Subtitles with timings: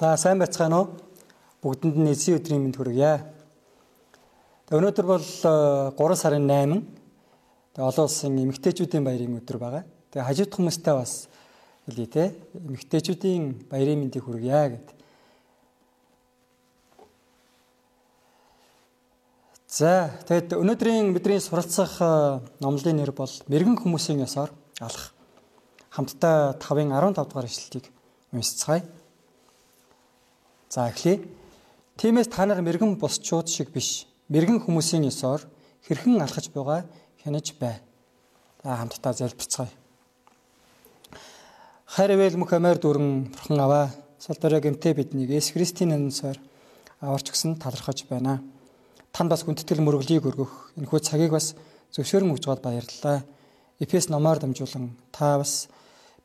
[0.00, 0.86] За сайн байцгаана уу?
[1.60, 3.20] Бүгдэнд нь эзэн өдрийн мэнд хүргье.
[4.72, 6.80] Өнөөдөр бол 3 э, сарын 8
[7.76, 9.84] тэгээ олон улсын эмэгтэйчүүдийн баярын өдөр байгаа.
[10.08, 11.28] Тэгээ хажууд хүмүүстэй бас
[11.84, 12.32] хэлье те.
[12.56, 14.88] Эмэгтэйчүүдийн баярын мэндийг хүргье гэд.
[19.68, 24.48] За тэгэд өнөөдрийн бидний суралцах э, номлын нэр бол мэрэгэн хүмүүсийн ёсоор
[24.80, 25.12] алах.
[25.92, 27.92] Хамтдаа 5-ын 15 дугаар ишлэлийг
[28.32, 28.80] уншицгаая.
[30.70, 31.18] За эхлэе.
[31.98, 34.06] Тиймээс та нар мэрэгэн босчууд шиг биш.
[34.30, 35.42] Мэрэгэн хүмүүсийн ёсоор
[35.82, 36.86] хэрхэн алхаж байгаа
[37.18, 37.82] хянаж бай.
[38.62, 39.74] За хамтдаа залбирцгаая.
[41.90, 43.90] Хайрвэл мөх амаар дүрэн бурхан аваа.
[44.22, 46.38] Салбараа гэмтээ биднийг Есүс Христийн нэрээр
[47.02, 48.38] аварч гисэн талархаж байна.
[49.10, 50.70] Танд бас хүндэтгэл мөрөглийг өргөх.
[50.78, 51.58] Энэхүү цагийг бас
[51.90, 53.26] зөвшөөрөн өгж байгаад баярлалаа.
[53.82, 55.66] Эфес номоор дамжуулан та бас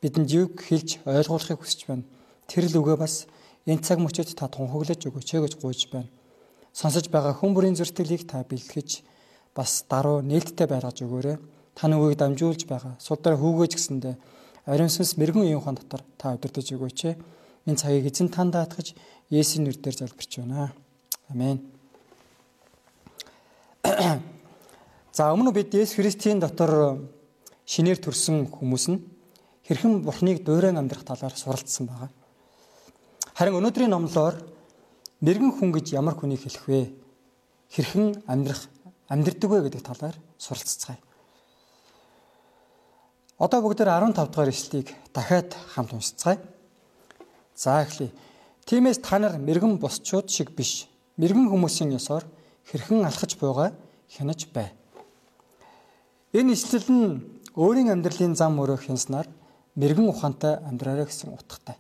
[0.06, 2.06] бидэнд юг хэлж ойлгуулахыг хүсэж байна.
[2.46, 3.26] Тэр л үгээ бас
[3.66, 6.10] Энэ цаг мөчид та тунхаглаж өгөөч гэж гуйж байна.
[6.70, 9.02] Сонсож байгаа хүн бүрийн зөртөлийг та бэлтгэж
[9.58, 11.38] бас даруй нээлттэй байлгаж өгөөрэй.
[11.74, 14.12] Таны үгийг дамжуулж байгаа судраа хүүгэж гисэндэ
[14.70, 17.00] ариун сүнс мэрэгэн үеийн хон дотор та өдөртөж өгөөч.
[17.66, 18.94] Энэ цагийг эзэн танд даатгаж
[19.34, 20.70] Есүсийн нэрээр залбирч байна.
[21.34, 21.58] Амен.
[25.10, 27.02] За өмнө бид Есүс Христийн дотор
[27.66, 29.02] шинээр төрсэн хүмүүс нь
[29.66, 32.10] хэрхэн Бурхныг дуурайн амьдрах талаар суралцсан байгаа.
[33.36, 34.40] Харин өнөөдрийн номлоор
[35.20, 36.96] мэрэгэн хүн гэж ямар хүнийг хэлэх вэ?
[37.68, 38.72] Хэрхэн амьдрах
[39.12, 41.04] амьдрдаг вэ гэдэг талаар суралцгаая.
[43.36, 46.40] Одоо бүгд 15 дугаар ишлэлийг дахиад хамт уншицгаая.
[47.60, 48.16] За эхлэе.
[48.64, 50.88] Тиймээс та нар мэрэгэн босчууд шиг биш.
[51.20, 52.24] Мэрэгэн хүмүүсийн ёсоор
[52.72, 53.76] хэрхэн алхаж буйгаа
[54.16, 54.72] хянаж бай.
[56.32, 57.20] Энэ ишлэл нь
[57.52, 59.28] өөрийн амьдралын зам мөрөө хянснаар
[59.76, 61.76] мэрэгэн ухаантай амьдраарай гэсэн утгатай.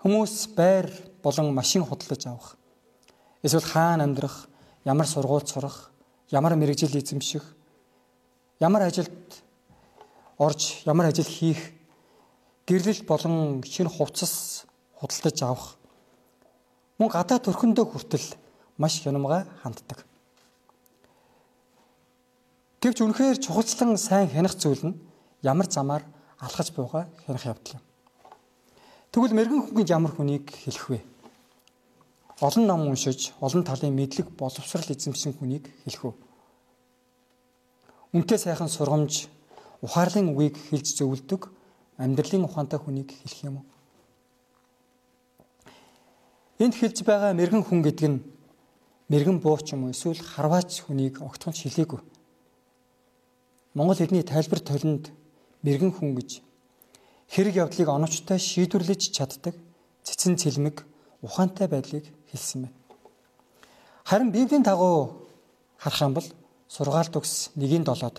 [0.00, 0.88] Хүмүүс байр
[1.22, 2.56] болон машин худалдаж авах.
[3.42, 4.48] Эсвэл хаана амьдрах,
[4.84, 5.90] ямар сургууль сурах,
[6.30, 7.44] ямар мэрэгжил эзэмших,
[8.60, 9.12] ямар ажилд
[10.38, 11.60] орж, ямар ажил хийх,
[12.66, 14.64] гэрлэл болон шинэ хувцас
[14.96, 15.76] худалдаж авах.
[16.96, 18.24] Мөн гадаа төрхөндөө хүртэл
[18.80, 20.08] маш хянамга ханддаг.
[22.80, 25.00] Гэвч үнэхээр чухалчлан сайн хянах зүйл нь
[25.44, 26.08] ямар замаар
[26.40, 27.89] алхаж буугаа хянах явдал юм.
[29.10, 31.02] Тэгвэл мэрэгэн хүн гэж ямар хүнийг хэлэх вэ?
[32.38, 36.14] Олон ном уншиж, олон талын мэдлэг боловсрал эзэмшсэн хүнийг хэлэх үү?
[38.14, 39.26] Үнтэй сайхан сургамж,
[39.82, 41.50] ухаарлын үгийг хэлж зөвлөдөг
[41.98, 43.66] амьдралын ухаантай хүнийг хэлэх юм уу?
[46.62, 48.22] Энд хэлж байгаа мэрэгэн хүн гэдэг нь
[49.10, 51.98] мэрэгэн бууч юм уу эсвэл харваач хүнийг огтхон шилээгүй.
[53.74, 55.10] Монгол хэлний тайлбар толинд
[55.66, 56.46] мэрэгэн хүн гэж
[57.30, 59.54] хэрэг явдлыг оновчтой шийдвэрлэж чаддаг
[60.02, 60.82] цэцэн цэлмэг
[61.22, 62.76] ухаантай байдлыг хэлсэн байна.
[64.04, 65.30] Харин Библийн дагуу
[65.78, 66.28] харах юм бол
[66.68, 68.18] сургаалт өгс 1-7-д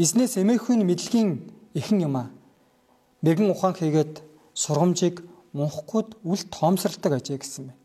[0.00, 1.30] эзнээс эмээхүйн мэдлэгийн
[1.74, 2.30] ихэн юм а.
[3.20, 4.24] Мэргэн ухаан хийгээд
[4.54, 5.20] сургамжийг
[5.52, 7.80] мунхгүйд үл тоомсралдаг ажээ гэсэн байна.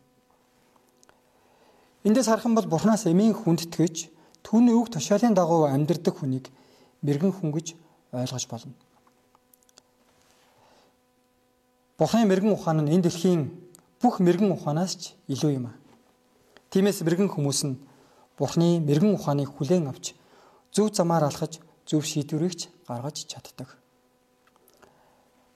[2.04, 4.08] Эндээс харах юм бол Бурханаас эмийн хүндэтгэж
[4.42, 6.48] түүний үг тушаалын дагуу амьдрдаг хүнийг
[7.04, 7.76] мэрэгэн хүн гэж
[8.16, 8.74] ойлгож болно.
[12.00, 13.52] Бурхны мэрэгэн ухаан нь энэ дэлхийн
[14.00, 15.76] бүх мэрэгэн ухаанаас ч илүү юм аа.
[16.72, 17.76] Тиймээс мэрэгэн хүмүүс нь
[18.40, 20.16] Бурхны мэрэгэн ухааныг хүлээн авч
[20.72, 23.76] зөв замаар алхаж зөв шийдвэрийгч гаргаж чаддаг.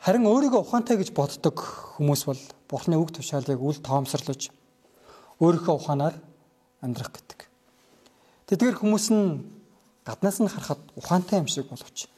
[0.04, 1.64] Харин өөрийгөө ухаантай гэж боддог
[1.96, 4.52] хүмүүс бол Бурхны үг тушаалыг үл тоомсорлож
[5.40, 6.20] өөрийнхөө ухаанаар
[6.84, 7.40] амьдрах гэдэг.
[8.52, 9.48] Тэдгээр хүмүүс нь
[10.04, 12.12] гаднаас нь харахад ухаантай юм шиг боловч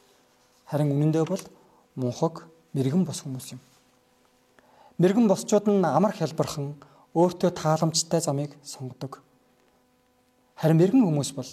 [0.66, 1.44] харин үнэндээ бол
[1.94, 3.62] мунхаг мэрэгэн бос хүмүүс юм.
[4.96, 6.80] Мэргэн босчууд нь амар хялбархан
[7.12, 9.20] өөртөө тааламжтай замыг сонгодог.
[10.56, 11.50] Харин мэргэн хүмүүс бол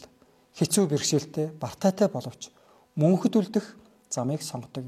[0.55, 2.51] хэцүү бэрхшээлтэй, бартаатай боловч
[2.95, 3.65] мөнхөд үлдэх
[4.07, 4.87] замыг сонгодог.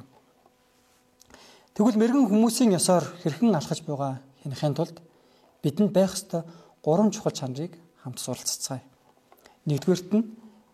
[1.75, 4.97] Тэгвэл мэрэгэн хүмүүсийн ёсоор хэрхэн алхаж байгаа хянахын тулд
[5.59, 6.47] бидэнд байх ёстой
[6.79, 8.79] гурван чухал чанарыг хамт суралцгаая.
[9.67, 10.23] Нэгдүгээрт нь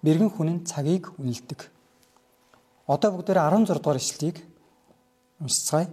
[0.05, 1.71] мэрэгэн хүн нь цагийг үнэлдэг.
[2.85, 4.38] Одоо бүгдээр 16 дугаар ишлэлийг
[5.41, 5.88] уншицгаая.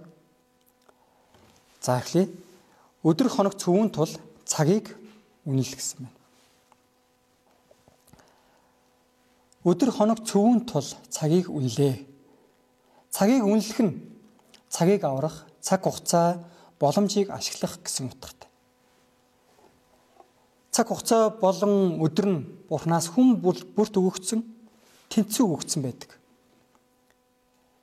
[1.81, 2.29] За эхлэе.
[3.07, 4.11] Өдөр хоног цөвөн тул
[4.45, 4.91] цагийг
[5.47, 6.17] үнэл гэсэн байна.
[9.63, 12.03] Өдөр хоног цөвөн тул цагийг үнэлээ.
[13.15, 13.95] Цагийг үнэлэх нь
[14.69, 16.45] цагийг аврах, цаг хугацаа,
[16.79, 18.51] боломжийг ашиглах гэсэн утгатай.
[20.71, 24.45] Цаг хугацаа болон өдөр нь Бурханаас хүм бүрт өгөгдсөн,
[25.09, 26.11] тэнцүү өгөгдсөн байдаг.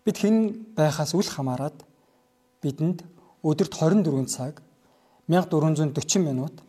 [0.06, 1.74] Бид хэн байхаас үл хамааран
[2.62, 3.02] бидэнд
[3.46, 4.62] өдөрт 24 цаг
[5.30, 6.62] 1440 минут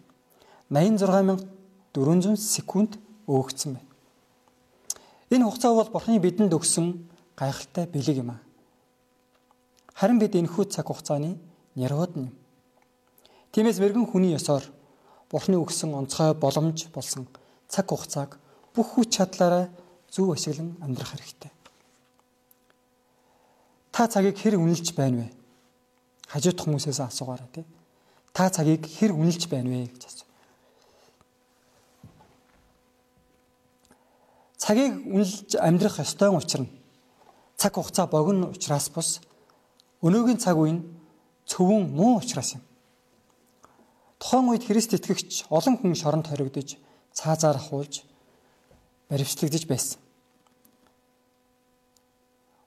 [0.69, 3.89] 86400 секунд өөгцсөн байна.
[5.31, 8.41] Энэ хугацаа бол Бурхны бидэнд өгсөн гайхалтай бэлэг юм аа.
[9.97, 11.41] Харин бид энэхүү цаг хугацааны
[11.75, 12.31] нэрвод юм.
[13.53, 14.65] Тиймээс мэрэгэн хүний ёсоор
[15.33, 17.27] Бурхны өгсөн онцгой боломж болсон
[17.69, 18.39] цаг хугацааг
[18.77, 19.73] бүх хүч чадлаараа
[20.13, 21.51] зөв ашиглан амьдрах хэрэгтэй.
[23.91, 25.46] Та цагийг хэр үнэлж байна вэ?
[26.27, 27.65] Хажууд хүмүүсээс асуугаарай тий.
[28.35, 30.27] Та цагийг хэр үнэлж байна вэ гэж асуу.
[34.59, 36.73] Цагийг үнэлж амьдрах ёстой учир нь
[37.57, 39.21] цаг хугацаа богино учраас бус
[40.03, 40.85] өнөөгийн цаг үе нь
[41.47, 42.63] цөвөн муу учраас юм.
[44.19, 46.77] Тухайн үед Христ итгэгч олон хүн шоронд хоригдож
[47.15, 48.03] цаазаар ахуулж
[49.09, 50.01] баривчлагдж байсан.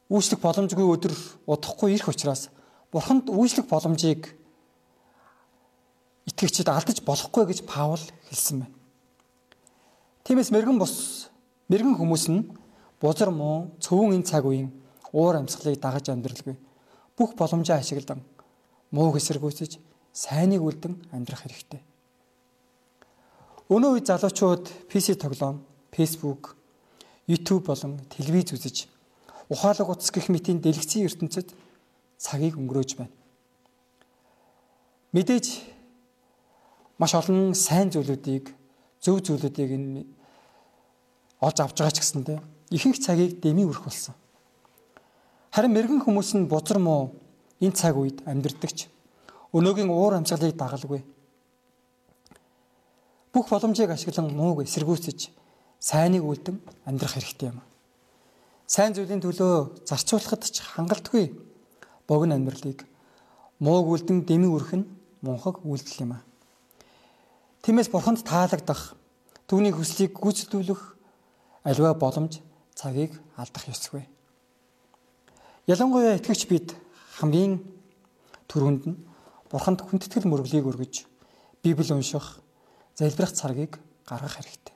[0.09, 1.13] Үүслэх боломжгүй өдөр
[1.45, 2.49] удахгүй ирэх учраас
[2.91, 4.33] Бурханд үүслэх боломжийг
[6.25, 8.75] итгэгчид алдаж болохгүй гэж Паул хэлсэн байна.
[10.25, 11.29] Тиймээс мэрэгэн бус
[11.69, 12.49] Мэргэн хүмүүс нь
[12.97, 14.73] бузар муу цөвөн энэ цаг үеийн
[15.13, 16.57] уур амьсгалыг дагаж амьдралгүй
[17.13, 18.25] бүх боломжоо ашигладан
[18.89, 19.77] мууг эсэргүүцэж
[20.09, 21.81] сайныг үлдэн амьдрах хэрэгтэй.
[23.69, 25.61] Өнөө үед залуучууд PC тоглоом,
[25.93, 26.57] Facebook,
[27.29, 28.89] YouTube болон телевиз үзэж
[29.45, 31.53] ухаалаг утас гэх мэтийн дэлгэцийн ертөнцид
[32.19, 33.15] цагийг өнгөрөөж байна.
[35.15, 35.45] Мэдээж
[36.99, 38.51] маш олон сайн зүйлүүдийг,
[38.99, 40.03] зөв зүйлүүдийг энэ
[41.39, 42.39] олж авч байгаа ч гэсэндээ
[42.75, 44.13] ихэнх цагийг дэмий өрөх болсон.
[45.55, 47.15] Харин мэрэгэн хүмүүс нь бузар муу
[47.63, 48.91] энэ цаг үед амьдрдагч
[49.55, 51.01] өнөөгийн уур амьсгалыг дагалгүй.
[53.33, 55.31] Бүх боломжийг ашиглан мууг эсэргүүцэж
[55.79, 57.63] сайныг үлдэн амьдрах хэрэгтэй юм.
[58.67, 61.48] Сайн зүйлийн төлөө зарцуулахад ч хангалтгүй
[62.09, 62.89] богино амьдралыг
[63.61, 64.89] мууг үлдэн дэмий өрөх нь
[65.21, 66.25] мунхаг үйлдэл юм а.
[67.61, 68.97] Тиймээс бурханд таалагдах
[69.45, 70.81] түүний хүслийг гүйцэтгүүлэх
[71.69, 72.41] аливаа боломж
[72.73, 74.09] цагийг алдах ёсгүй.
[75.69, 76.73] Ялангуяа итгэгч бид
[77.21, 77.61] хамгийн
[78.49, 78.97] түрүүнд нь
[79.49, 81.09] Бурханд хүндэтгэл мөрөглийг өргөж
[81.65, 82.37] Библи унших,
[82.93, 84.75] залбирах цагийг гаргах хэрэгтэй.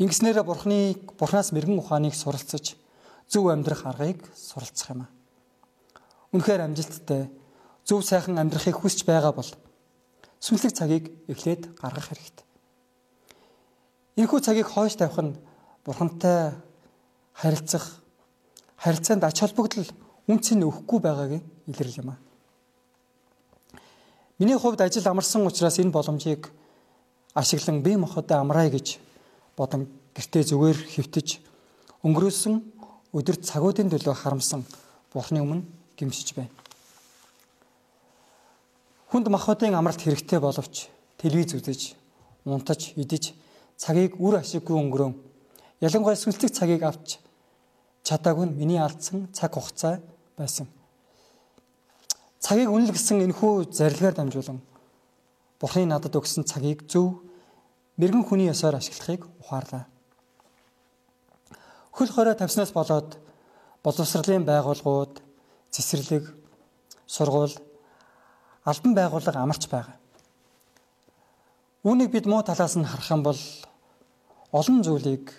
[0.00, 2.80] Ингэснээр Бурхны Бурханаас мэрэгэн ухааныг суралцаж
[3.28, 5.06] зөв амьдрах аргыг суралцах юм а.
[6.30, 7.30] Үнэхээр амжилттай
[7.82, 9.50] зөв сайхан амьдрахыг хүсэж байгаа бол
[10.38, 12.46] сүнслэг цагийг эхлээд гаргах хэрэгтэй.
[14.16, 15.34] Энэхүү цагийг хойш тавих нь
[15.84, 16.54] бурхантай
[17.34, 18.00] харилцах
[18.78, 19.90] харилцаанд ач холбогдол
[20.30, 22.18] үнц нь өгөхгүй байгааг илэрл юм аа.
[24.38, 26.48] Миний хувьд ажил амарсан учраас энэ боломжийг
[27.34, 29.02] ашиглан бие махбодоо амраая гэж
[29.56, 31.28] бодон гэртээ зүгээр хөвтөж
[32.06, 32.54] өнгөрөөсөн
[33.12, 34.64] өдөр цагуудын төлөө харамсан
[35.12, 36.48] Бурхны өмнө гимшиж байна.
[39.12, 40.88] Хүнд махбодын амралт хэрэгтэй боловч
[41.20, 41.92] телевиз үзэж,
[42.48, 43.36] унтаж, идэж
[43.76, 45.14] цагийг үр ашиггүй өнгөрөөн.
[45.84, 47.20] Ялангуяа сүнслэг цагийг авч
[48.06, 50.00] чадаагүй нь миний алдсан цаг хугацаа
[50.36, 50.66] байсан.
[52.40, 54.60] Цагийг үнэл гэсэн энэхүү зарилгаар дамжуулан
[55.60, 57.20] Бурхны надад өгсөн цагийг зөв
[58.00, 59.84] мэрэгэн хүний ёсоор ашиглахыг ухаарлаа.
[61.92, 63.20] Хөл хорой тавьснаас болоод
[63.84, 65.20] боловсролын байгууллагууд,
[65.70, 66.24] цэцэрлэг,
[67.06, 67.56] сургууль,
[68.64, 69.96] албан байгууллага амарч байгаа.
[71.82, 73.40] Үүнийг бид муу талаас нь харах юм бол
[74.52, 75.32] олон зүйлийг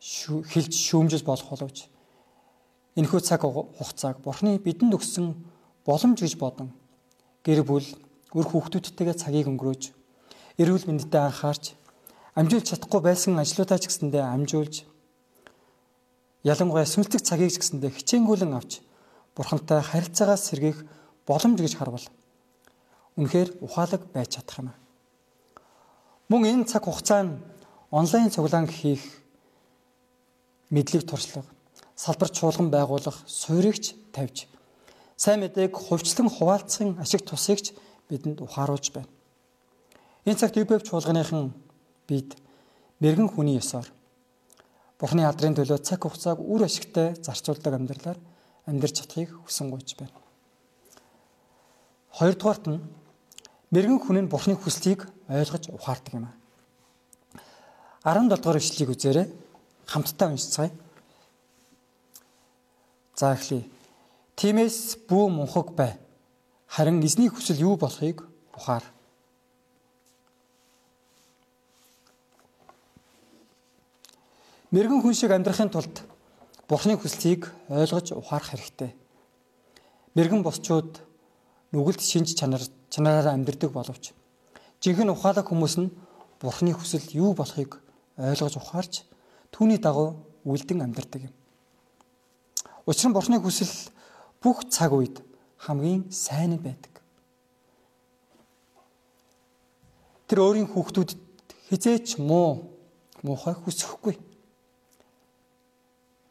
[0.00, 1.86] хэлж шүүмжил болох боловч
[2.96, 5.34] энэхүү цаг хугацааг Бурхны бидэнд өгсөн
[5.86, 6.74] боломж гэж бодон
[7.44, 7.86] гэр бүл
[8.34, 9.82] өр хүүхдүүдтэйгээ цагийг өнгөрөөж
[10.60, 11.74] эрүүл мэндэд анхаарч
[12.38, 14.86] амжуулж чадахгүй байсан ажлуудаа ч гэсэндээ амжуулж
[16.42, 18.82] ялангуяа сүнслэг цагийг ч гэсэндээ хичээнгүйлэн авч
[19.34, 20.84] Бурхантай харилцаагаас сэргийх
[21.26, 22.06] боломж гэж харвал
[23.16, 24.70] үнэхээр ухаалаг байж чадах юм.
[26.28, 27.38] Мөн энэ цаг хугацаа нь
[27.90, 29.02] онлайн цуглаан хийх
[30.70, 31.46] мэдлэг туршлага,
[31.94, 34.46] салбар чуулган байгуулах суурьгч тавьж
[35.16, 37.72] сайн мэдээг хувьчлан хуваалцахын ашиг тусыгч
[38.10, 39.10] бидэнд ухааруулж байна.
[40.26, 41.54] Энэ цагт UBF чуулганыхан
[42.08, 42.34] бид
[42.98, 43.86] мэрэгэн хүний ёсоор
[44.98, 48.18] Бурхны алдрын төлөө цаг хугацааг үр ашигтай зарцуулдаг амьдралаар
[48.66, 50.16] амьдрч чадахыг хүсэн гуйж байна.
[52.16, 52.80] Хоёрдугаарт нь
[53.74, 56.36] мэрэгэн хүн нь Бурхны хүслийг ойлгож ухаардаг юм аа.
[58.04, 59.26] 17 дугаар ишлэгийг үзээрэй.
[59.86, 60.72] Хамтдаа уншицгаая.
[63.16, 63.68] За эхлэе.
[64.36, 65.98] Тимээс бүү мунхаг бай.
[66.68, 68.24] Харин эзний хүсэл юу болохыг
[68.56, 68.84] ухаар.
[74.74, 76.13] Мэргэн хүн шиг амьдрахын тулд
[76.68, 78.96] Бурхны хүслийг ойлгож ухаарах хэрэгтэй.
[80.14, 81.02] Мэргэн босчууд
[81.72, 84.14] нүгэлт шинж чанар чанараараа амьдардаг боловч
[84.84, 85.88] жинхэнэ ухаалаг хүмүүс нь
[86.40, 87.80] Бурхны хүсэл юу болохыг
[88.20, 89.08] ойлгож ухаарч
[89.48, 91.34] түүний дагуу үлдэн амьдардаг юм.
[92.84, 93.72] Учир нь Бурхны хүсэл
[94.44, 95.24] бүх цаг үед
[95.56, 97.00] хамгийн сайн байдаг.
[100.28, 101.20] Тэр өөрийн хүүхдүүдэд
[101.72, 102.76] хизээч муу
[103.24, 104.20] муухай хүсэхгүй.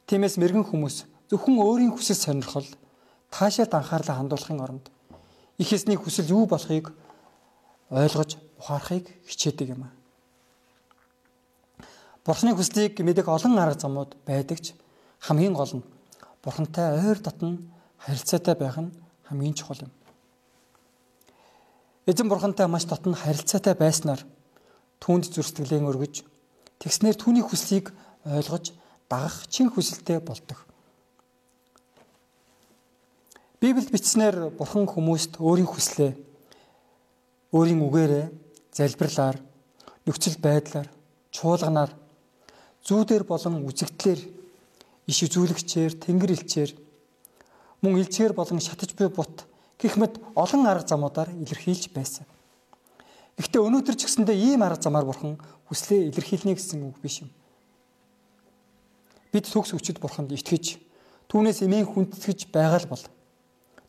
[0.08, 0.96] Тиймээс мэрэгэн хүмүүс
[1.32, 2.68] зөвхөн өөрийн хүсэл сонирхол
[3.32, 4.86] таашаалд анхаарлаа хандуулахын оронд
[5.58, 6.92] их эсний хүсэл юу болохыг
[7.90, 9.94] ойлгож ухаарахыг хичээдэг юм аа.
[12.26, 14.76] Бурхны хүслийг мэдэх олон арга замууд байдаг ч
[15.24, 15.84] хамгийн гол нь
[16.44, 17.72] Бурхантай ойр дотн
[18.04, 18.92] харилцаатай байх нь
[19.24, 19.92] хамгийн чухал юм.
[22.06, 24.20] Эзэн бурхантай маш дотн харилцаатай байснаар
[25.00, 26.28] түүнд зүрстгэлэн өргөж
[26.84, 27.96] тэгснээр түүний хүслийг
[28.28, 28.76] ойлгож
[29.10, 30.58] дагах чин хүсэлтэй болдог.
[33.64, 36.12] Библиэд бичснээр бурхан хүмүүст өөрийн хүслээ
[37.56, 38.26] өөрийн үгээрээ
[38.76, 39.38] залбирлаар
[40.04, 40.88] нөхцөл байдлаар
[41.32, 41.92] чуулганаар
[42.84, 44.20] зүүдэр болон үзэгдлэр
[45.08, 46.72] иш үзүүлэгчээр тэнгэр элчээр
[47.80, 49.48] мөн элчээр болон шатаж буй бут
[49.80, 52.26] гэх мэт олон арга замуудаар илэрхийлж байсан.
[53.40, 57.32] Гэхдээ өнөөдөр ч гэсэндээ ийм арга замаар бурхан хүслээ илэрхийлнэ гэсэн үг биш юм.
[59.34, 60.78] Бид төгс өчөд бурханд итгэж
[61.26, 63.04] түүнээс эмээн хүндэтгэж байгаа л бол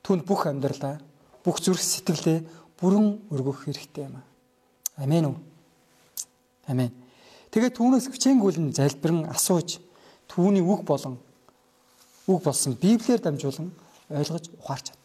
[0.01, 0.97] түнд бүх амьдралаа
[1.45, 2.41] бүх зүрх сэтгэлээ
[2.81, 4.25] бүрэн өргөх хэрэгтэй юм.
[4.97, 5.37] Амен үү?
[6.73, 6.91] Амен.
[7.53, 9.85] Тэгээд түүнээс хичээнгүйлэн залбирэн асууж
[10.33, 11.21] түүний үг болон
[12.25, 13.69] үг болсон Библиэр дамжуулан
[14.09, 15.01] ойлгож ухаарч чад.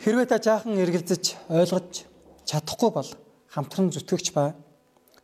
[0.00, 2.08] Хэрвээ та жаахан эргэлзэж ойлгож
[2.48, 3.10] чадахгүй бол
[3.52, 4.56] хамтран зүтгэгч ба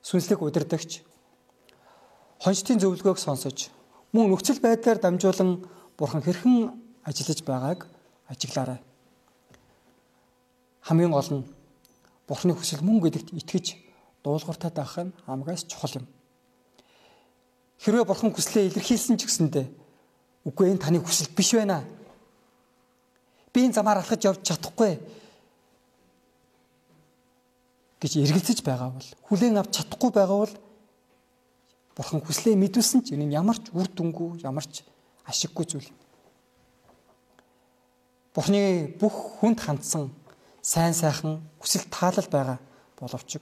[0.04, 1.00] сүнслэг удирдагч
[2.42, 3.70] хончтын зөвлөгөөг сонсож
[4.10, 5.62] мөн нөхцөл байдлаар дамжуулан
[5.94, 6.74] бурхан хэрхэн
[7.06, 7.80] ажиллаж байгааг
[8.26, 8.82] ажиглаарай.
[10.82, 11.46] Хамгийн гол нь
[12.26, 13.66] бурханы хүсэл мөн гэдэгт итгэж
[14.26, 16.06] дуулууртай байх нь амгаас чухал юм.
[17.78, 19.62] Хэрвээ бурхан хүслээ илэрхийлсэн ч гэсэндэ
[20.50, 21.86] үгүй энэ таны хүсэл биш байна
[23.54, 24.98] би энэ замаар алхаж явж чадахгүй
[28.02, 30.54] гэж эргэлзэж байгаа бол хүлээн авч чадахгүй байгаа бол
[31.96, 34.84] бурхан хүслээ мэдүүлсэн ч энэ ямар ч үр дүнгүй ямар ч
[35.28, 35.90] ашиггүй зүйл.
[38.32, 40.12] Бурхны бүх хүнд хандсан
[40.62, 42.58] сайн сайхан хүсэл таалал байгаа
[42.96, 43.40] боловч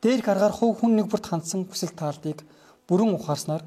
[0.00, 2.44] дээр гаргаар хувь хүн нэг бүрт хандсан хүсэл таалдыг
[2.88, 3.64] бүрэн ухаарснаар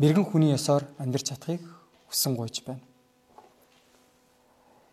[0.00, 1.60] мэрэгэн хүний ёсоор амьдрч чадахыг
[2.08, 2.80] хүсэн гойж байна.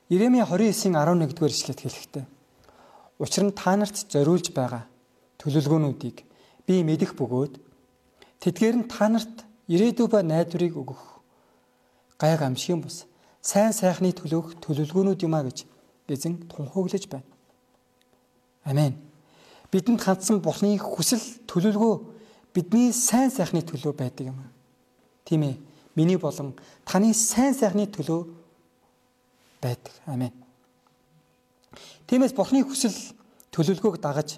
[0.10, 2.25] Иремья 29-ийн 11-р эшлэлд хэлэхдээ
[3.19, 4.88] Учир нь та нарт зориулж байгаа
[5.43, 6.24] төлөвлөгөөнүүдийг
[6.69, 7.57] би мэдэх бөгөөд
[8.45, 11.01] тэдгээр нь та нарт ирээдүй ба найдварыг өгөх
[12.21, 13.09] гай гамшигын бус
[13.41, 15.65] сайн сайхны төлөөх төлөвлөгөөнүүд юм а гэж
[16.13, 17.25] эзэн тунхаглаж байна.
[18.61, 18.93] Амен.
[19.71, 21.93] Бидэнд хандсан Бурхны хүсэл төлөвлөгөө
[22.53, 24.38] бидний сайн сайхны төлөө байдаг юм.
[25.25, 25.57] Тийм ээ.
[25.95, 26.53] Миний болон
[26.85, 28.29] таны сайн сайхны төлөө
[29.61, 29.93] байдаг.
[30.05, 30.33] Амен.
[32.05, 32.93] Тиймээс Бурхны хүсэл
[33.53, 34.38] төлөвлөгөөг дагаж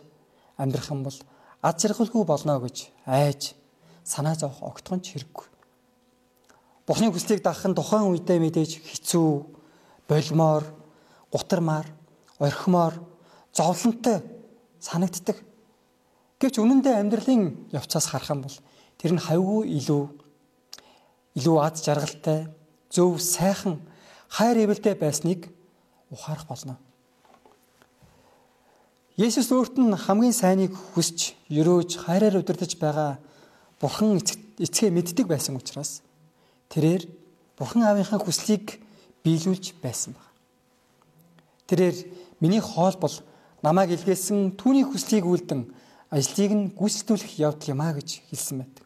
[0.55, 1.17] амьдрах юм бол
[1.61, 3.53] ад жаргалгүй болно гэж айж
[4.03, 5.47] санаа зовох огтхон ч хэрэггүй.
[6.85, 9.31] Бурхны хүслийг дагах нь тухайн үедээ мэдээж хэцүү,
[10.09, 10.65] болмоор,
[11.29, 11.87] гутармаар,
[12.41, 12.97] орхимоор,
[13.53, 14.25] зовлонтой
[14.81, 15.37] санагддаг.
[16.41, 18.57] Гэвч үнэндээ амьдралын явцаас харах юм бол
[18.97, 20.03] тэр нь хавгүй илүү
[21.37, 22.49] илүү ад жаргалтай,
[22.89, 23.79] зөв, сайхан
[24.27, 25.47] хайр ивэлтэй байсныг
[26.09, 26.75] ухаарах болно.
[29.21, 33.21] Есүс өөрт нь хамгийн сайныг хүсч, өрөөж, хайраар удирдах байгаа
[33.77, 36.01] Бурхан эцгээ мэддэг байсан учраас
[36.73, 37.05] тэрээр
[37.53, 38.81] Бурхан аавынхаа хүслийг
[39.21, 40.25] биелүүлж байсан баг.
[41.69, 41.97] Тэрээр
[42.41, 43.13] миний хоол бол
[43.61, 45.69] намайг илгээсэн түүний хүслийг үлдэн
[46.09, 48.85] ажлыг нь гүйцэтгүүлэх явдал юм а гэж хэлсэн байдаг.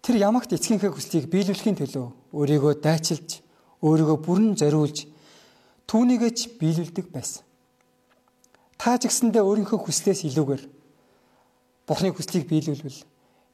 [0.00, 3.44] Тэр ямагт эцгийнхээ хүслийг биелүүлэхийн төлөө өөрийгөө дайчилж,
[3.84, 5.04] өөрийгөө бүрэн зориулж
[5.84, 7.44] түүнийгээ ч биелүүлдэг байсан.
[8.80, 10.62] Та ч гэсэндээ өөрийнхөө хүслээс илүүгээр
[11.84, 13.04] Бурхны хүслийг биелүүлвэл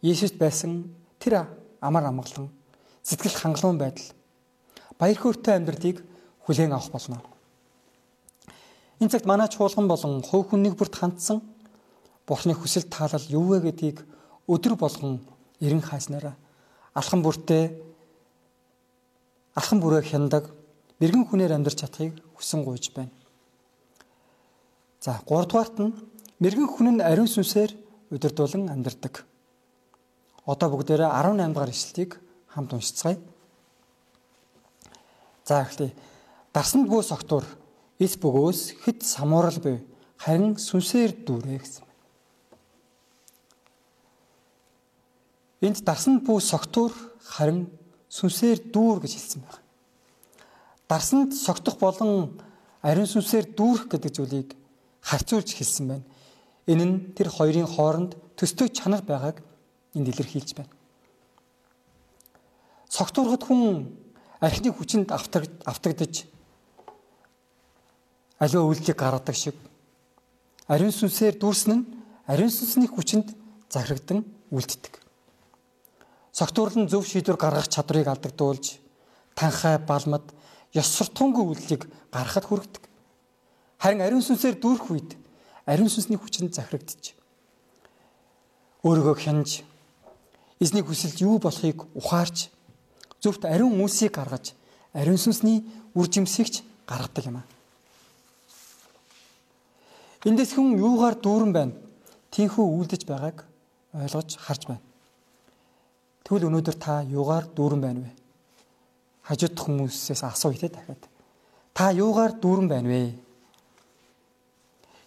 [0.07, 1.51] Есүст байсан тэр
[1.83, 2.47] амар амгалан
[3.03, 4.07] сэтгэл хангалуун байдал
[4.95, 5.99] баяр хөөртэй амьдралыг
[6.47, 7.19] хүлээн авах болно.
[9.03, 11.43] Энэ цагт манай чуулган болон хувь хүннийг бүрт хандсан
[12.23, 14.07] Бурхны хүсэл таалал юу вэ гэдгийг
[14.47, 15.27] өдөр болгон
[15.59, 16.39] эрен хааснараа
[16.95, 17.65] алхан бүртээ
[19.59, 20.55] алхан бүрээ хяндаг
[21.03, 23.16] мэрэгэн хүнээр амьдарч чадахыг хүсэн гуйж байна.
[25.01, 25.95] За 3 дугаарт нь
[26.41, 27.73] мэрэгэн хүн нь ариун сүнсээр
[28.11, 29.25] удирдуулан амьдардаг.
[30.47, 32.13] Одоо бүгдээрээ 18 дугаар ишлэлийг
[32.53, 33.19] хамт уншицгаая.
[35.45, 35.93] За эхлэе.
[36.53, 37.45] Дарсанд бүү согтуур
[37.99, 39.77] эс бөгөөс хэд самуурал буй
[40.17, 41.85] харин сүнсээр дүүрээ гэсэн.
[45.67, 47.69] Энд дарсанд бүү согтуур харин
[48.09, 49.63] сүнсээр дүүр гэж хэлсэн байна.
[50.89, 52.39] Дарсанд согтох болон
[52.83, 54.49] ариун сүнсээр дүүрэх гэдэг зүйлийг
[55.07, 56.07] харьцуулж хэлсэн байна.
[56.67, 59.39] Энэ нь тэр хоёрын хооронд төстэй чанар байгааг
[59.95, 60.73] энд илэрхийлж байна.
[62.91, 63.95] Согтуурхад хүн
[64.41, 66.27] архины хүчинд автагдаж
[68.43, 69.55] аливаа үйлдэлийг гаргадаг шиг
[70.67, 71.87] ариун сүнсээр дүүрсэн нь
[72.27, 73.31] ариун сүнсний хүчинд
[73.71, 74.99] захирагдан үлддэг.
[76.33, 78.77] Согтуурлан зөв шийдвэр гаргах чадрыг алдагдуулж
[79.39, 80.35] танхай балмад
[80.75, 81.83] ёс суртахуунгүй үйлдэлийг
[82.13, 82.85] гаргахад хүргэдэг.
[83.79, 85.11] Харин ариун сүнсээр дүүрэх үед
[85.67, 87.17] ариун сүнсний хүчинд захирагдчих.
[88.87, 89.63] Өөрийгөө хянаж
[90.61, 92.49] эзний хүсэлд юу болохыг ухаарч
[93.21, 94.55] зөвхт ариун үнсийг гаргаж
[94.95, 97.47] ариун сүнсний үр жимсэгч гаргадаг юм аа.
[100.27, 101.75] Эндээс хүн юугаар дүүрэн байна?
[102.33, 103.45] Тинхүү үлдэж байгааг
[103.95, 104.83] ойлгож харж байна.
[106.25, 108.11] Тэгвэл өнөөдөр та юугаар дүүрэн байна вэ?
[109.29, 111.03] Хажууд хүмүүсээс асууя те дахиад.
[111.71, 113.03] Та юугаар дүүрэн байна вэ?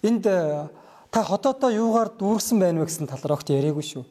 [0.02, 0.70] Энд э,
[1.12, 4.06] та хотоодоо юугаар дүүрсэн байна вэ гэсэн тал руу огт яриаггүй шүү.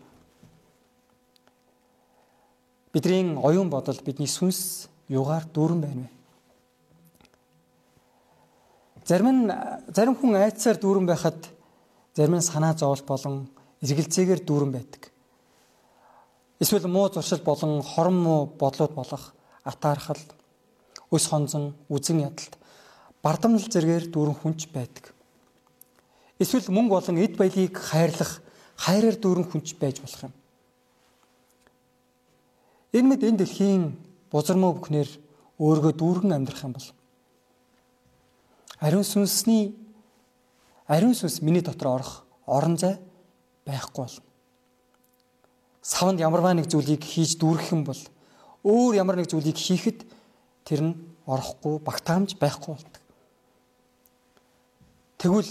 [2.93, 6.11] Бидний оюун бодол бидний сүнс юугаар дүүрэн байна вэ?
[9.09, 9.49] Зарим нь
[9.97, 11.41] зарим хүн айцсаар дүүрэн байхад
[12.13, 13.49] зарим нь санаа зовол болон
[13.81, 15.09] эргэлзээгээр дүүрэн байдаг.
[16.61, 19.33] Эсвэл муу зуршил болон хорон муу бодлууд болох
[19.65, 20.21] атаархал,
[21.09, 22.59] өс хонзон, үзэн ядалт,
[23.23, 25.15] бардамнал зэргээр дүүрэн хүнч байдаг.
[26.39, 28.43] Эсвэл мөнгө болон эд баялыг хайрлах,
[28.79, 30.35] хайраар дүүрэн хүнч байж болох юм.
[32.95, 33.99] Энэ мэд энэ дэлхийн
[34.31, 35.09] бузар муу бүхнэр
[35.59, 36.89] өөргөө дүүргэн амьдрах юм бол
[38.79, 39.75] Ариун сүнсний
[40.87, 42.97] ариун сүнс миний дотор орох орон зай
[43.67, 44.23] байхгүй болно.
[45.83, 48.01] Савнд ямарваа нэг зүйлийг хийж дүүргэх юм бол
[48.65, 50.07] өөр ямар нэг зүйлийг хийхэд
[50.65, 50.95] тэр нь
[51.27, 53.03] орохгүй багтаамж байхгүй болдог.
[55.19, 55.51] Тэгвэл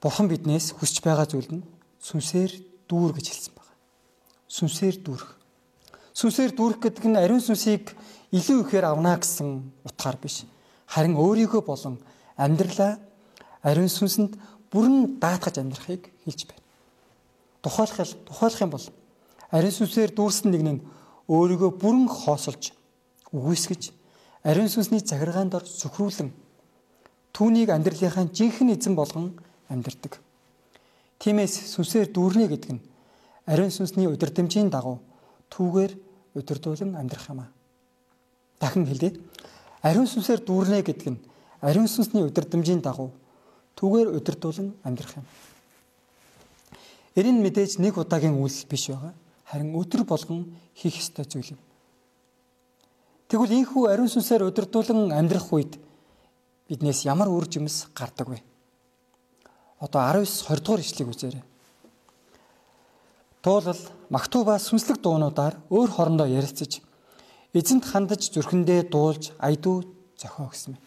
[0.00, 1.64] Бурхан биднээс хүсэж байгаа зүйл нь
[2.00, 2.52] сүнсээр
[2.88, 3.74] дүүр гэж хэлсэн байна.
[4.46, 5.30] Сүнсээр дүүрэх.
[6.12, 7.96] Сүнсээр дүүрэх гэдэг нь ариун сүнсийг
[8.32, 10.44] илүү ихээр авна гэсэн утгаар биш.
[10.86, 11.98] Харин өөрийгөө болон
[12.36, 13.00] амьдралаа
[13.64, 14.36] ариун сүнсэнд
[14.70, 16.64] бүрэн даатгаж амьдрахыг хэлж байна.
[17.64, 18.86] Тухайлбал тухайлах юм бол
[19.50, 20.84] ариун сүнсээр дүүрсэн нэг нь
[21.26, 22.70] өөрийгөө бүрэн хоосолж
[23.32, 23.82] үгүйсгэж
[24.46, 26.30] ариун сүнсний захиргаанд ор зөвхрүүлэн
[27.34, 29.34] түүнийг амьдралынхаа жинхэнэ эзэн болгон
[29.68, 30.20] амьдрдаг.
[31.18, 32.82] Тиймээс сүнсээр дүүрнэ гэдэг нь
[33.46, 35.00] ариун сүнсний удирдамжийн дагуу
[35.50, 35.92] түүгээр
[36.36, 37.50] удирдуулан амьдрах юм аа.
[38.60, 39.16] Дахин хэлье.
[39.82, 41.20] Ариун сүнсээр дүүрнэ гэдэг нь
[41.62, 43.10] ариун сүнсний удирдамжийн дагуу
[43.76, 45.26] түүгээр удирдуулан амьдрах юм.
[47.16, 49.14] Нь мэдээж нэг удаагийн үйл биш байгаа.
[49.48, 51.60] Харин өдөр болгон хийх ёстой зүйл юм.
[53.28, 55.80] Тэгвэл ийхүү ариун сүнсээр удирдуулан амьдрах үед
[56.68, 58.38] биднээс ямар үр жимс гардаг вэ?
[59.80, 61.44] Одоо 19 20 дугаар ишлэгийг үзээрэй.
[63.42, 66.80] Туулал Мактуба сүнслэг дуунуудаар өөр хоорондоо ярилцаж
[67.52, 69.84] эзэнт хандаж зүрхэндээ дуулж айдуу
[70.16, 70.80] зохио гэсэн юм.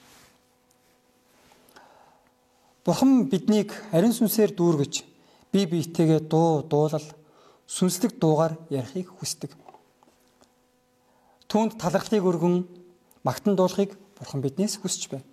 [2.84, 5.06] Бурхан биднийг ариун сүнсээр дүүргэж
[5.54, 7.06] бие биетэйгээ дуу дуулал
[7.70, 9.54] сүнслэг дуугаар ярихыг хүсдэг.
[11.46, 12.66] Түүнд талархлыг өргөн
[13.22, 15.28] магтан дуулахыг Бурхан биднээс хүсэж байна.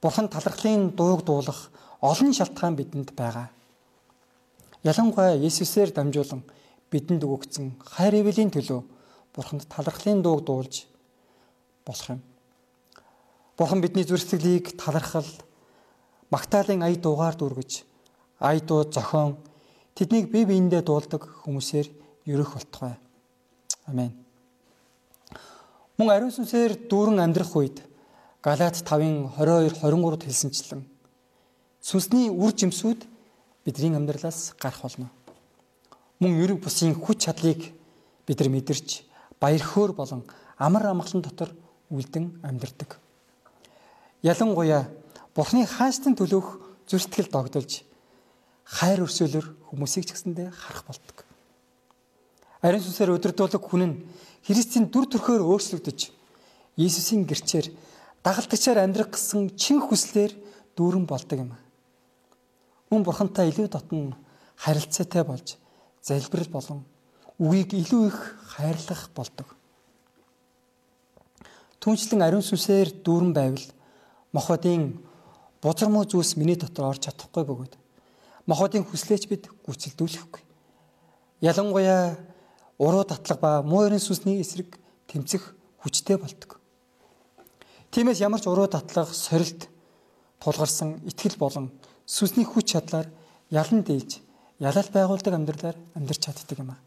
[0.00, 1.70] Бурхан талархлын дууг дуулах
[2.04, 3.48] олон шалтгаан бидэнд байгаа.
[4.84, 6.44] Ялангуяа Есүсээр дамжуулан
[6.92, 8.84] бидэнд өгөгдсөн хайр эвлийн төлөө
[9.32, 10.84] Бурханд талархлын дууг дуулж
[11.88, 12.20] болох юм.
[13.56, 15.24] Бурхан бидний зүрхсэглийг талархал
[16.28, 17.72] магтаалын ая дуугаар дүүргэж
[18.38, 19.40] ая дуу зохион
[19.96, 21.88] тэднийг бие биендээ дуулдаг хүмүүсээр
[22.28, 23.00] ерөх болтугай.
[23.88, 24.12] Амен.
[25.96, 27.80] Мөн ариун сүнсээр дүүрэн амьдрах үед
[28.44, 30.82] Галаат 5-ын 22 23-д хэлсэнчлэн
[31.84, 33.04] сүнсний үр жимсүүд
[33.66, 35.10] бидний амьдралаас гарах болно.
[36.16, 37.60] Мөн ерөг бусын хүч чадлыг
[38.24, 39.04] бид нар мэдэрч
[39.36, 40.24] баяр хөөр болон
[40.56, 41.52] амар амгалан дотор
[41.92, 42.96] үлдэн амьдардаг.
[44.24, 44.88] Ялангуяа
[45.36, 47.84] Бурхны хаанчтан төлөөх зүртгэл догдолж
[48.64, 51.26] хайр өрсөлөөр хүмүүсийг ч гэсэндээ харах болдог.
[52.64, 54.00] Ариун сүнсээр өдөрдүүлэг хүн нь
[54.46, 56.00] Христийн дүр төрхөөр өөрчлөгдөж
[56.80, 57.68] Иесусийн гэрчээр
[58.24, 60.32] дагалдагчаар амьдрах гэсэн чин хүслээр
[60.78, 61.52] дүүрэн болдог юм.
[62.94, 64.12] Мөн бурхантай илүү дотн
[64.54, 65.56] харилцаатай болж
[65.98, 66.84] залбирал болон
[67.42, 68.18] үгийг илүү их
[68.54, 69.48] хайрлах болдог.
[71.82, 73.66] Түүнчлэн ариун сүнсээр дүүрэн байвал
[74.30, 74.92] мохотын
[75.58, 77.74] бузар муу зүйлс миний дотор орж чадахгүй бөгөөд
[78.46, 80.42] мохотын хүслээч бид гүйцэлдүүлэхгүй.
[81.42, 82.14] Ялангуяа
[82.78, 84.78] уруу татлаг ба муу ерэн сүнсний эсрэг
[85.10, 85.50] тэмцэх
[85.82, 86.62] хүчтэй болдог.
[87.90, 89.66] Тиймээс ямар ч уруу татлах сорилт
[90.38, 91.74] тулгарсан итгэл болон
[92.06, 93.08] сүнсний хүч чадлаар
[93.50, 94.20] ялан дээлж
[94.60, 96.80] ялалт байгуулдаг амьдралаар амьдарч чаддаг юм аа.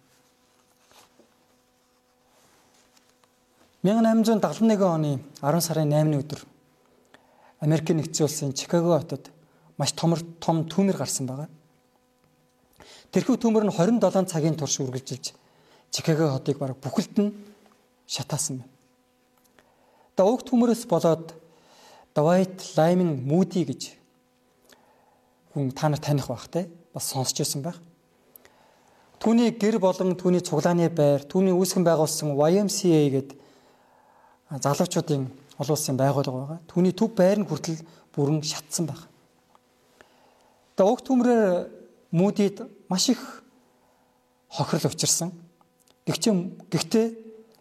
[3.83, 6.41] 1871 оны 10 сарын 8-ны өдөр
[7.61, 9.31] Америк нэгдсэн улсын Чикаго хотод
[9.77, 11.49] маш том том түүмэр гарсан байгаа.
[13.13, 15.33] Тэрхүү түүмэр нь 27 цагийн турш үргэлжилж
[15.89, 17.33] Чикаго хотыг бараг бүхэлд нь
[18.05, 18.73] шатаасан байна.
[20.17, 21.33] За уг түүмэрээс болоод
[22.17, 23.81] Dwight Lyman Moody гэж
[25.57, 27.81] хүн та нар таних байх те бас сонсч байсан байх.
[29.17, 33.33] Түүний гэр болон түүний цуглааны байр, түүний үүсгэн байгуулсан YMCA гэдэг
[34.61, 35.25] залуучуудын
[35.57, 36.59] олон улсын байгууллага байгаа.
[36.69, 37.81] Түүний төв байр нь хүртэл
[38.13, 39.09] бүрэн шатсан байна.
[40.77, 41.41] Тэгээ уг төмрөөр
[42.13, 43.21] мүүдид маш их
[44.53, 45.33] хохирол учирсан.
[46.05, 47.07] Гэхдээ гэхдээ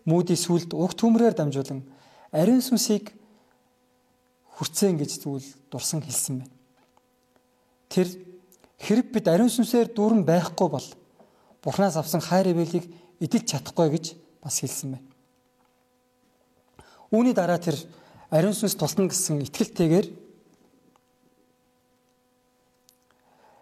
[0.04, 1.80] мүүдийн сүлд уг төмрөөр дамжуулан
[2.37, 3.16] ариун сүнсийг
[4.61, 6.56] хүрцэн гэж зүйл дурсан хэлсэн байна.
[7.88, 8.09] Тэр
[8.81, 10.87] хэрэг бид ариун сүнсээр дүүрэн байхгүй бол
[11.62, 12.87] Бурханаас авсан хайр ивэлийг
[13.20, 14.05] эдэлж чадахгүй гэж
[14.42, 15.09] бас хэлсэн байна.
[17.11, 17.79] Үүний дараа тэр
[18.31, 20.07] ариун сүнс тусна гэсэн итгэлтэйгээр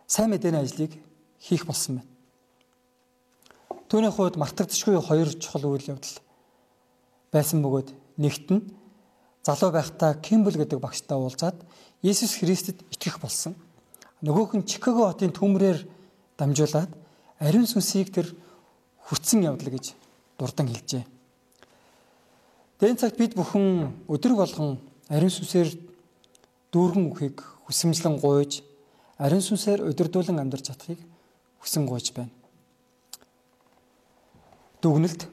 [0.09, 0.93] сайн мэдээний ажлыг
[1.41, 2.11] хийх болсон байна.
[3.89, 6.17] Түүний хувьд мартагдчихгүй хоёр чухал үйл явдал
[7.33, 8.65] байсан бөгөөд нэгт нь
[9.45, 11.59] залуу байхдаа Кимбл гэдэг багштай уулзаад
[12.03, 13.55] Иесус Христэд итгэх болсон.
[14.25, 15.85] Нөгөөх нь Чикаго хотын төмрээр
[16.41, 16.89] дамжуулаад
[17.45, 18.33] ариун сүнсийг тэр
[19.05, 19.93] хүртсэн явдал гэж
[20.41, 21.05] дурдан хэлжээ.
[22.81, 24.81] Дэн цагт бид бүхэн өдөр болгон
[25.13, 25.77] ариун сүнсээр
[26.73, 28.65] дүүргэн үхийг хүсэмжлэн гуйж
[29.21, 31.01] ариун сүнсээр өдөрдүүлэн амьдарч чадахыг
[31.61, 32.33] хүсэн гуйж байна.
[34.81, 35.29] Дүгнэлт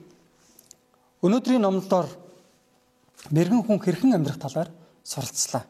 [1.22, 2.10] Өнөөдрийн номлолоор
[3.30, 4.74] мэрэгэн хүн хэрхэн амьдрах талаар
[5.06, 5.70] суралцлаа.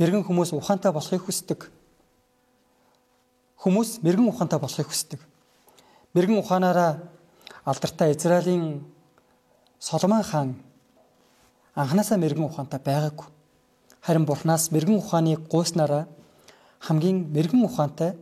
[0.00, 1.68] Мэрэгэн хүмүүс ухаантай болохыг хүсдэг.
[3.62, 5.20] Хүмүүс мэрэгэн ухаантай болохыг хүсдэг.
[6.18, 6.98] Мэрэгэн ухаанаараа
[7.62, 8.82] алдартай Израилийн
[9.78, 10.58] Соломон хаан
[11.78, 13.26] анханасаа мэрэгэн ухаантай байгаагүй.
[14.02, 16.10] Харин Бурханаас мэрэгэн ухааны гуйснараа
[16.82, 18.18] хамгийн мэрэгэн ухаантай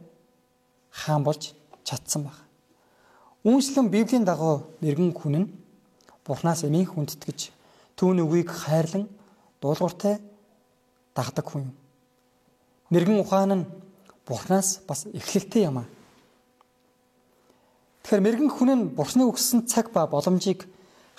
[0.93, 1.57] хаан болж
[1.89, 2.37] чадсан баг.
[3.45, 5.53] Үүнчлэн Библийн дагуу мэрэгэн хүн нь
[6.25, 7.49] Бурханаас эмийн хүндэтгэж
[7.97, 9.09] түүний үгийг хайрлан
[9.61, 10.21] дуулууртай
[11.17, 11.77] дагдаг хүн юм.
[12.93, 13.65] Мэрэгэн ухаан нь
[14.27, 15.89] Бурханаас бас эхлэлтэй юм аа.
[18.03, 20.67] Тэгэхээр мэрэгэн хүн нь Бурханы өгсөн цаг ба боломжийг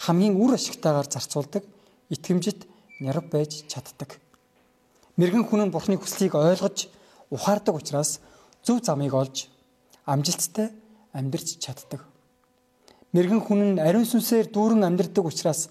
[0.02, 1.64] хамгийн үр ашигтайгаар зарцуулдаг
[2.10, 2.68] итгэмжит
[3.00, 4.20] нярав байж чаддаг.
[5.18, 6.90] Мэргэн хүн нь Бурхны хүслийг ойлгож
[7.30, 8.20] ухаардаг учраас
[8.66, 9.48] зөв замыг олж
[10.06, 10.74] амжилттай
[11.14, 12.02] амьдрч чаддаг.
[13.14, 15.70] Мэргэн хүн нь ариун сүнсээр дүүрэн амьдрдаг учраас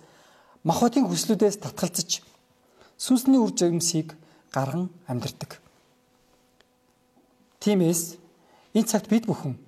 [0.64, 2.22] махбодын хүслүүдээс татгалзаж
[3.00, 4.16] сүнсний үр жимсийг
[4.52, 5.60] гарган амьдрдаг.
[7.60, 8.16] Тиймээс
[8.72, 9.60] энэ цагт бид бүхэн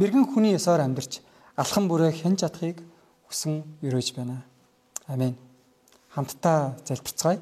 [0.00, 1.20] мэрэгэн хүний ёсоор амьдарч
[1.52, 2.80] алхам бүрээ хэн чадахыг
[3.28, 4.40] хүсэн өрөөж байна.
[5.04, 5.36] Амен
[6.16, 7.36] хамтдаа залбирцгаая.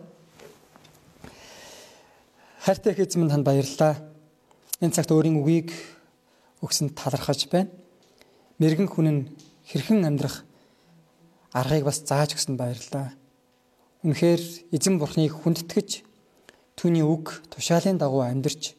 [2.66, 3.94] Хайртай эзэн минь танд баярлалаа.
[4.82, 5.70] Энэ цагт өөрийн үгийг
[6.58, 7.70] өгсөнд талархаж байна.
[8.58, 9.22] Мэргэн хүн нь
[9.70, 10.42] хэрхэн амьдрах
[11.54, 13.14] аргыг бас зааж өгсөнд баярлалаа.
[14.02, 14.42] Үнэхээр
[14.74, 16.02] эзэн бурхныг хүндэтгэж
[16.74, 18.74] түүний үг тушаалын дагуу амьдрч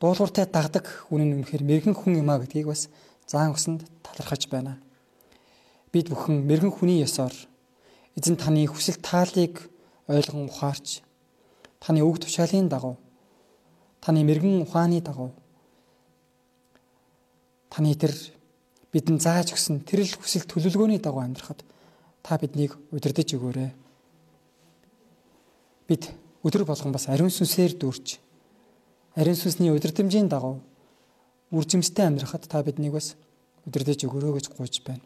[0.00, 2.88] дуулууртай дагдаг хүн нь үнэхээр мэрэгэн хүн юм а гэдгийг бас
[3.28, 4.80] заан өгсөнд талархаж байна.
[5.92, 7.34] Бид бүхэн мэрэгэн хүний ёсоор
[8.16, 9.70] Эзэн таны хүсэл таалыг
[10.10, 11.00] ойлгон ухаарч
[11.78, 12.98] таны үг тушаалын дагуу
[14.02, 15.30] таны мэрэгэн ухааны дагуу
[17.70, 18.10] таны тэр
[18.90, 21.62] бидэнд зааж өгсөн тэрл хүсэл төлөвлөгөөний дагуу амьдрахад
[22.26, 23.70] та биднийг удирдах өгөөрэй.
[25.86, 26.10] Бид
[26.42, 28.18] өдөр болгон бас ариун сүнсээр дүүрч
[29.16, 30.60] ариун сүнсний удирдамжийн дагуу
[31.50, 33.16] үржимстэй амьдрахад та биднийг бас
[33.66, 35.02] удирдах өгөөрэй гэж гуйж байна.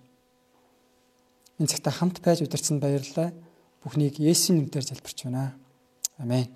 [1.58, 3.32] Энэ цагта хамт байж удирсан баярлалаа.
[3.82, 5.54] Бүхнийг Есүсийн нэрээр залбирч байна.
[6.18, 6.48] Амен.